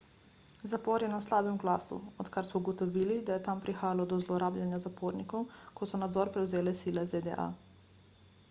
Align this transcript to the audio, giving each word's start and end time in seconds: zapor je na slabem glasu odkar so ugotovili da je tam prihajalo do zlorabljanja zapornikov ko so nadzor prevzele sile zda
zapor 0.69 1.03
je 1.05 1.09
na 1.09 1.19
slabem 1.25 1.57
glasu 1.63 1.97
odkar 2.23 2.47
so 2.51 2.61
ugotovili 2.63 3.17
da 3.27 3.35
je 3.35 3.43
tam 3.49 3.61
prihajalo 3.67 4.07
do 4.13 4.19
zlorabljanja 4.23 4.79
zapornikov 4.87 5.47
ko 5.81 5.89
so 5.93 5.99
nadzor 6.05 6.31
prevzele 6.39 6.73
sile 6.81 7.05
zda 7.13 7.45